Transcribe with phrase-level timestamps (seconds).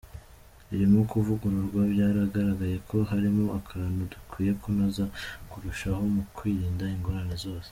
[0.67, 5.03] Ririmo kuvugururwa, byagaragaye ko harimo akantu dukwiye kunoza
[5.49, 7.69] kurushaho mu kwirinda ingorane zose.